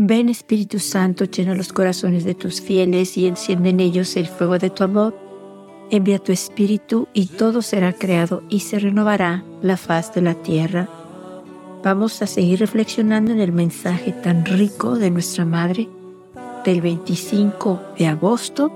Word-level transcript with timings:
Ven 0.00 0.28
Espíritu 0.28 0.78
Santo, 0.78 1.24
llena 1.24 1.56
los 1.56 1.72
corazones 1.72 2.22
de 2.22 2.36
tus 2.36 2.60
fieles 2.60 3.16
y 3.16 3.26
enciende 3.26 3.70
en 3.70 3.80
ellos 3.80 4.16
el 4.16 4.28
fuego 4.28 4.56
de 4.56 4.70
tu 4.70 4.84
amor. 4.84 5.12
Envía 5.90 6.20
tu 6.20 6.30
Espíritu 6.30 7.08
y 7.12 7.26
todo 7.26 7.62
será 7.62 7.92
creado 7.92 8.44
y 8.48 8.60
se 8.60 8.78
renovará 8.78 9.42
la 9.60 9.76
faz 9.76 10.14
de 10.14 10.20
la 10.20 10.34
tierra. 10.34 10.88
Vamos 11.82 12.22
a 12.22 12.28
seguir 12.28 12.60
reflexionando 12.60 13.32
en 13.32 13.40
el 13.40 13.50
mensaje 13.50 14.12
tan 14.12 14.44
rico 14.44 14.94
de 14.94 15.10
nuestra 15.10 15.44
Madre 15.44 15.88
del 16.64 16.80
25 16.80 17.80
de 17.98 18.06
agosto 18.06 18.70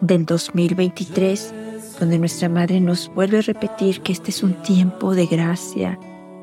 del 0.00 0.26
2023, 0.26 1.54
donde 2.00 2.18
nuestra 2.18 2.48
Madre 2.48 2.80
nos 2.80 3.14
vuelve 3.14 3.38
a 3.38 3.42
repetir 3.42 4.00
que 4.00 4.10
este 4.10 4.32
es 4.32 4.42
un 4.42 4.54
tiempo 4.54 5.14
de 5.14 5.26
gracia, 5.26 5.96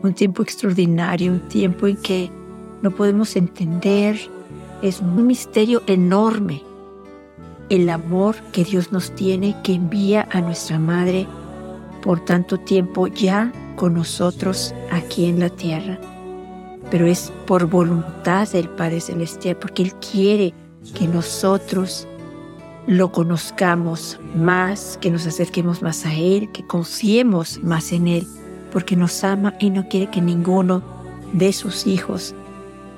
un 0.04 0.14
tiempo 0.14 0.42
extraordinario, 0.42 1.34
un 1.34 1.50
tiempo 1.50 1.88
en 1.88 1.98
que 1.98 2.32
no 2.86 2.92
podemos 2.92 3.36
entender. 3.36 4.16
Es 4.84 5.02
un 5.02 5.26
misterio 5.26 5.82
enorme 5.88 6.62
el 7.70 7.90
amor 7.90 8.36
que 8.52 8.64
Dios 8.64 8.92
nos 8.92 9.10
tiene, 9.16 9.56
que 9.64 9.74
envía 9.74 10.30
a 10.32 10.40
nuestra 10.40 10.78
Madre 10.78 11.26
por 12.04 12.24
tanto 12.24 12.60
tiempo 12.60 13.08
ya 13.08 13.52
con 13.76 13.96
nosotros 13.96 14.76
aquí 14.92 15.26
en 15.26 15.40
la 15.40 15.50
tierra. 15.50 16.00
Pero 16.92 17.08
es 17.08 17.34
por 17.48 17.66
voluntad 17.66 18.48
del 18.50 18.70
Padre 18.70 19.02
Celestial, 19.02 19.58
porque 19.58 19.82
Él 19.82 19.94
quiere 19.96 20.54
que 20.94 21.08
nosotros 21.08 22.08
lo 22.86 23.12
conozcamos 23.12 24.20
más, 24.36 25.00
que 25.02 25.10
nos 25.10 25.26
acerquemos 25.26 25.82
más 25.82 26.06
a 26.06 26.14
Él, 26.14 26.52
que 26.52 26.64
confiemos 26.68 27.64
más 27.64 27.92
en 27.92 28.08
Él, 28.08 28.28
porque 28.72 28.96
nos 28.96 29.24
ama 29.24 29.56
y 29.60 29.72
no 29.72 29.88
quiere 29.88 30.12
que 30.12 30.22
ninguno 30.22 30.84
de 31.34 31.52
sus 31.52 31.88
hijos 31.88 32.36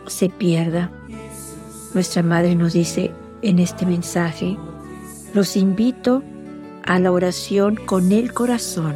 se 0.08 0.30
pierda. 0.30 0.91
Nuestra 1.94 2.23
Madre 2.23 2.55
nos 2.55 2.73
dice 2.73 3.11
en 3.41 3.59
este 3.59 3.86
mensaje, 3.86 4.58
los 5.33 5.55
invito 5.55 6.23
a 6.83 7.00
la 7.00 7.11
oración 7.11 7.75
con 7.75 8.11
el 8.11 8.33
corazón, 8.33 8.95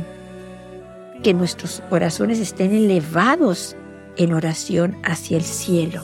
que 1.24 1.34
nuestros 1.34 1.84
corazones 1.90 2.40
estén 2.40 2.74
elevados 2.74 3.76
en 4.18 4.34
oración 4.34 4.98
hacia 5.04 5.38
el 5.38 5.44
cielo. 5.44 6.04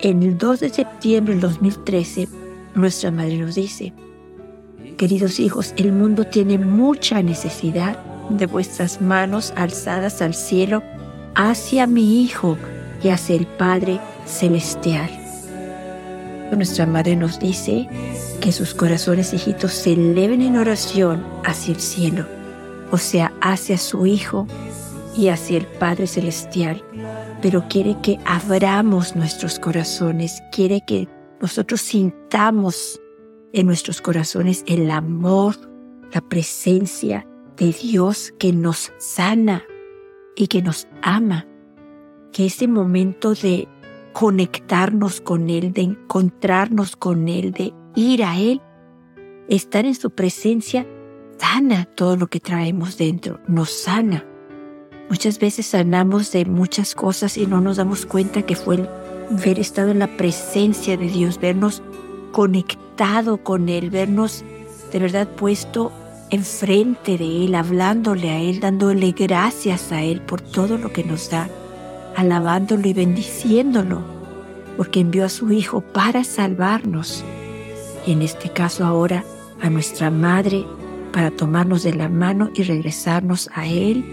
En 0.00 0.22
el 0.22 0.38
2 0.38 0.60
de 0.60 0.70
septiembre 0.70 1.34
del 1.34 1.42
2013, 1.42 2.28
nuestra 2.74 3.10
Madre 3.10 3.36
nos 3.36 3.54
dice, 3.54 3.92
queridos 4.96 5.38
hijos, 5.38 5.74
el 5.76 5.92
mundo 5.92 6.24
tiene 6.24 6.58
mucha 6.58 7.22
necesidad 7.22 7.98
de 8.30 8.46
vuestras 8.46 9.00
manos 9.00 9.52
alzadas 9.56 10.22
al 10.22 10.34
cielo 10.34 10.82
hacia 11.34 11.86
mi 11.86 12.22
Hijo 12.22 12.56
y 13.02 13.08
hacia 13.08 13.36
el 13.36 13.46
Padre 13.46 14.00
Celestial. 14.26 15.10
Nuestra 16.56 16.84
Madre 16.84 17.16
nos 17.16 17.38
dice 17.38 17.88
que 18.40 18.52
sus 18.52 18.74
corazones 18.74 19.32
hijitos 19.32 19.72
se 19.72 19.92
eleven 19.92 20.42
en 20.42 20.56
oración 20.56 21.24
hacia 21.44 21.74
el 21.74 21.80
cielo, 21.80 22.26
o 22.90 22.98
sea, 22.98 23.32
hacia 23.40 23.78
su 23.78 24.06
Hijo 24.06 24.46
y 25.16 25.28
hacia 25.28 25.58
el 25.58 25.66
Padre 25.66 26.06
Celestial, 26.06 26.82
pero 27.40 27.66
quiere 27.68 27.96
que 28.02 28.18
abramos 28.24 29.14
nuestros 29.14 29.58
corazones, 29.58 30.42
quiere 30.50 30.82
que 30.84 31.08
nosotros 31.40 31.80
sintamos 31.80 33.00
en 33.52 33.66
nuestros 33.66 34.00
corazones 34.00 34.64
el 34.66 34.90
amor, 34.90 35.56
la 36.12 36.20
presencia 36.20 37.26
de 37.56 37.72
Dios 37.72 38.34
que 38.38 38.52
nos 38.52 38.92
sana 38.98 39.62
y 40.36 40.48
que 40.48 40.62
nos 40.62 40.88
ama 41.02 41.46
que 42.32 42.46
ese 42.46 42.68
momento 42.68 43.34
de 43.34 43.68
conectarnos 44.12 45.20
con 45.20 45.50
Él, 45.50 45.72
de 45.72 45.82
encontrarnos 45.82 46.96
con 46.96 47.28
Él, 47.28 47.52
de 47.52 47.72
ir 47.94 48.24
a 48.24 48.38
Él, 48.38 48.60
estar 49.48 49.84
en 49.84 49.94
su 49.94 50.10
presencia, 50.10 50.86
sana 51.38 51.84
todo 51.84 52.16
lo 52.16 52.26
que 52.26 52.40
traemos 52.40 52.96
dentro, 52.96 53.40
nos 53.46 53.70
sana. 53.70 54.24
Muchas 55.08 55.38
veces 55.38 55.66
sanamos 55.66 56.30
de 56.32 56.44
muchas 56.44 56.94
cosas 56.94 57.36
y 57.36 57.46
no 57.46 57.60
nos 57.60 57.78
damos 57.78 58.06
cuenta 58.06 58.42
que 58.42 58.54
fue 58.54 58.76
el 58.76 58.88
ver 59.42 59.58
estado 59.58 59.90
en 59.90 59.98
la 59.98 60.16
presencia 60.16 60.96
de 60.96 61.08
Dios, 61.08 61.40
vernos 61.40 61.82
conectado 62.30 63.42
con 63.42 63.68
Él, 63.68 63.90
vernos 63.90 64.44
de 64.92 64.98
verdad 64.98 65.28
puesto 65.34 65.92
enfrente 66.30 67.18
de 67.18 67.44
Él, 67.44 67.54
hablándole 67.56 68.30
a 68.30 68.40
Él, 68.40 68.60
dándole 68.60 69.12
gracias 69.12 69.90
a 69.90 70.02
Él 70.02 70.20
por 70.20 70.40
todo 70.40 70.78
lo 70.78 70.92
que 70.92 71.02
nos 71.02 71.30
da 71.30 71.48
alabándolo 72.16 72.88
y 72.88 72.92
bendiciéndolo, 72.92 74.02
porque 74.76 75.00
envió 75.00 75.24
a 75.24 75.28
su 75.28 75.52
Hijo 75.52 75.80
para 75.80 76.24
salvarnos. 76.24 77.24
Y 78.06 78.12
en 78.12 78.22
este 78.22 78.50
caso 78.50 78.84
ahora 78.84 79.24
a 79.60 79.70
nuestra 79.70 80.10
Madre 80.10 80.64
para 81.12 81.30
tomarnos 81.30 81.82
de 81.82 81.94
la 81.94 82.08
mano 82.08 82.50
y 82.54 82.62
regresarnos 82.62 83.50
a 83.54 83.66
Él. 83.66 84.04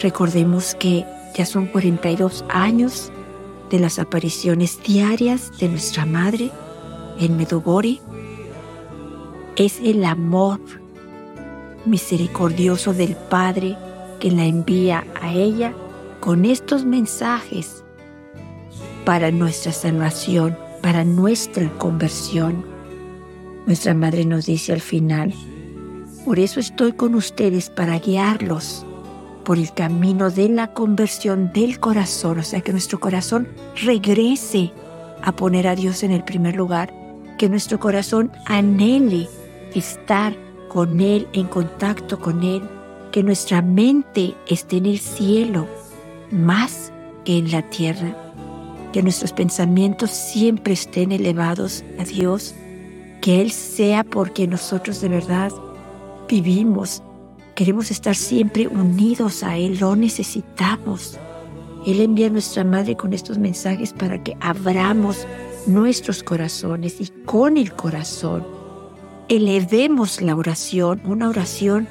Recordemos 0.00 0.74
que 0.74 1.04
ya 1.34 1.44
son 1.44 1.66
42 1.66 2.44
años 2.48 3.12
de 3.70 3.80
las 3.80 3.98
apariciones 3.98 4.80
diarias 4.82 5.50
de 5.58 5.68
nuestra 5.68 6.06
Madre 6.06 6.50
en 7.18 7.36
Medugori. 7.36 8.00
Es 9.56 9.80
el 9.80 10.04
amor 10.04 10.60
misericordioso 11.84 12.92
del 12.92 13.16
Padre 13.16 13.76
que 14.20 14.30
la 14.30 14.44
envía 14.44 15.04
a 15.20 15.32
ella 15.32 15.74
con 16.26 16.44
estos 16.44 16.84
mensajes 16.84 17.84
para 19.04 19.30
nuestra 19.30 19.70
salvación, 19.70 20.58
para 20.82 21.04
nuestra 21.04 21.70
conversión. 21.78 22.66
Nuestra 23.64 23.94
Madre 23.94 24.24
nos 24.24 24.46
dice 24.46 24.72
al 24.72 24.80
final, 24.80 25.32
por 26.24 26.40
eso 26.40 26.58
estoy 26.58 26.94
con 26.94 27.14
ustedes 27.14 27.70
para 27.70 28.00
guiarlos 28.00 28.84
por 29.44 29.56
el 29.56 29.72
camino 29.72 30.28
de 30.32 30.48
la 30.48 30.72
conversión 30.72 31.52
del 31.52 31.78
corazón, 31.78 32.40
o 32.40 32.42
sea, 32.42 32.60
que 32.60 32.72
nuestro 32.72 32.98
corazón 32.98 33.46
regrese 33.84 34.72
a 35.22 35.30
poner 35.30 35.68
a 35.68 35.76
Dios 35.76 36.02
en 36.02 36.10
el 36.10 36.24
primer 36.24 36.56
lugar, 36.56 36.92
que 37.38 37.48
nuestro 37.48 37.78
corazón 37.78 38.32
anhele 38.46 39.28
estar 39.76 40.34
con 40.70 41.00
Él, 41.00 41.28
en 41.32 41.46
contacto 41.46 42.18
con 42.18 42.42
Él, 42.42 42.68
que 43.12 43.22
nuestra 43.22 43.62
mente 43.62 44.34
esté 44.48 44.78
en 44.78 44.86
el 44.86 44.98
cielo, 44.98 45.68
más 46.30 46.92
que 47.24 47.38
en 47.38 47.50
la 47.50 47.62
tierra. 47.70 48.14
Que 48.92 49.02
nuestros 49.02 49.32
pensamientos 49.32 50.10
siempre 50.10 50.74
estén 50.74 51.12
elevados 51.12 51.84
a 51.98 52.04
Dios, 52.04 52.54
que 53.20 53.40
Él 53.42 53.50
sea 53.50 54.04
porque 54.04 54.46
nosotros 54.46 55.00
de 55.00 55.08
verdad 55.08 55.52
vivimos. 56.28 57.02
Queremos 57.54 57.90
estar 57.90 58.14
siempre 58.14 58.68
unidos 58.68 59.42
a 59.42 59.56
Él, 59.56 59.78
lo 59.78 59.96
necesitamos. 59.96 61.18
Él 61.86 62.00
envía 62.00 62.26
a 62.26 62.30
nuestra 62.30 62.64
Madre 62.64 62.96
con 62.96 63.12
estos 63.12 63.38
mensajes 63.38 63.92
para 63.92 64.22
que 64.22 64.36
abramos 64.40 65.26
nuestros 65.66 66.22
corazones 66.22 67.00
y 67.00 67.08
con 67.24 67.56
el 67.56 67.72
corazón 67.72 68.56
elevemos 69.28 70.20
la 70.20 70.36
oración, 70.36 71.00
una 71.04 71.28
oración 71.28 71.88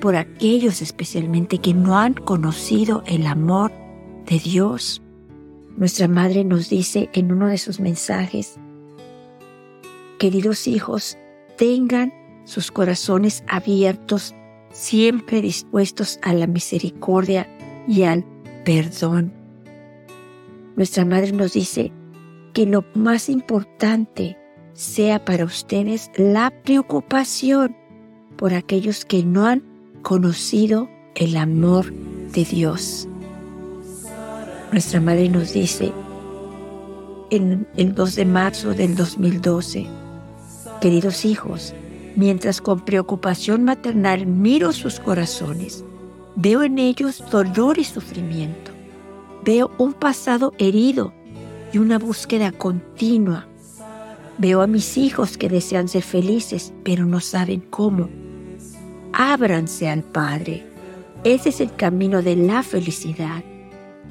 por 0.00 0.16
aquellos 0.16 0.82
especialmente 0.82 1.58
que 1.58 1.74
no 1.74 1.98
han 1.98 2.14
conocido 2.14 3.02
el 3.06 3.26
amor 3.26 3.72
de 4.26 4.38
Dios. 4.38 5.02
Nuestra 5.76 6.08
madre 6.08 6.44
nos 6.44 6.68
dice 6.68 7.08
en 7.12 7.32
uno 7.32 7.46
de 7.46 7.58
sus 7.58 7.80
mensajes, 7.80 8.56
queridos 10.18 10.66
hijos, 10.66 11.16
tengan 11.56 12.12
sus 12.44 12.70
corazones 12.70 13.44
abiertos, 13.48 14.34
siempre 14.72 15.40
dispuestos 15.40 16.18
a 16.22 16.32
la 16.32 16.46
misericordia 16.46 17.48
y 17.86 18.02
al 18.02 18.24
perdón. 18.64 19.32
Nuestra 20.76 21.04
madre 21.04 21.32
nos 21.32 21.52
dice 21.52 21.92
que 22.52 22.66
lo 22.66 22.84
más 22.94 23.28
importante 23.28 24.36
sea 24.72 25.24
para 25.24 25.44
ustedes 25.44 26.10
la 26.16 26.50
preocupación 26.62 27.76
por 28.36 28.54
aquellos 28.54 29.04
que 29.04 29.22
no 29.22 29.46
han 29.46 29.69
conocido 30.02 30.88
el 31.14 31.36
amor 31.36 31.92
de 31.92 32.44
Dios. 32.44 33.08
Nuestra 34.72 35.00
madre 35.00 35.28
nos 35.28 35.52
dice 35.52 35.92
en 37.30 37.66
el 37.76 37.94
2 37.94 38.14
de 38.16 38.24
marzo 38.24 38.74
del 38.74 38.96
2012, 38.96 39.86
queridos 40.80 41.24
hijos, 41.24 41.74
mientras 42.16 42.60
con 42.60 42.80
preocupación 42.84 43.64
maternal 43.64 44.26
miro 44.26 44.72
sus 44.72 44.98
corazones, 44.98 45.84
veo 46.36 46.62
en 46.62 46.78
ellos 46.78 47.22
dolor 47.30 47.78
y 47.78 47.84
sufrimiento, 47.84 48.72
veo 49.44 49.70
un 49.78 49.92
pasado 49.92 50.54
herido 50.58 51.12
y 51.72 51.78
una 51.78 51.98
búsqueda 51.98 52.52
continua. 52.52 53.46
Veo 54.38 54.62
a 54.62 54.66
mis 54.66 54.96
hijos 54.96 55.36
que 55.36 55.48
desean 55.48 55.86
ser 55.86 56.02
felices, 56.02 56.72
pero 56.82 57.04
no 57.04 57.20
saben 57.20 57.60
cómo 57.60 58.08
ábranse 59.20 59.86
al 59.86 60.02
Padre. 60.02 60.66
Ese 61.24 61.50
es 61.50 61.60
el 61.60 61.74
camino 61.74 62.22
de 62.22 62.36
la 62.36 62.62
felicidad. 62.62 63.44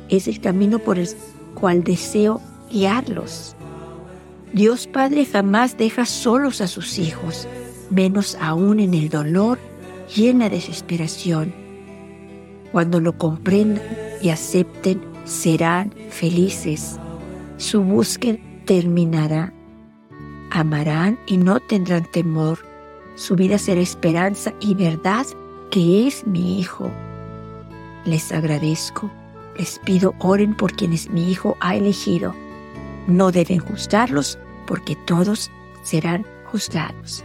Es 0.08 0.28
el 0.28 0.40
camino 0.40 0.78
por 0.78 1.00
el 1.00 1.10
cual 1.56 1.84
deseo 1.84 2.40
guiarlos. 2.72 3.56
Dios 4.54 4.86
Padre 4.86 5.26
jamás 5.26 5.76
deja 5.80 6.06
solos 6.06 6.62
a 6.62 6.68
sus 6.68 7.00
hijos, 7.00 7.48
menos 7.90 8.38
aún 8.40 8.80
en 8.80 8.94
el 8.94 9.10
dolor 9.10 9.58
y 10.16 10.28
en 10.28 10.40
la 10.40 10.50
desesperación. 10.50 11.56
Cuando 12.72 13.00
lo 13.00 13.18
comprendan 13.18 13.82
y 14.22 14.30
acepten, 14.30 15.02
serán 15.26 15.92
felices. 16.12 17.00
Su 17.58 17.82
búsqueda 17.82 18.38
terminará. 18.66 19.54
Amarán 20.52 21.18
y 21.26 21.38
no 21.38 21.60
tendrán 21.60 22.06
temor. 22.12 22.69
Su 23.19 23.36
vida 23.36 23.57
será 23.57 23.81
esperanza 23.81 24.54
y 24.62 24.75
verdad 24.75 25.25
que 25.69 26.07
es 26.07 26.25
mi 26.25 26.60
Hijo. 26.60 26.89
Les 28.06 28.31
agradezco. 28.31 29.12
Les 29.57 29.77
pido 29.80 30.16
oren 30.19 30.56
por 30.56 30.71
quienes 30.71 31.10
mi 31.10 31.30
Hijo 31.30 31.57
ha 31.60 31.75
elegido 31.75 32.33
no 33.10 33.31
deben 33.31 33.60
juzgarlos 33.60 34.38
porque 34.66 34.95
todos 34.95 35.51
serán 35.83 36.25
juzgados. 36.51 37.24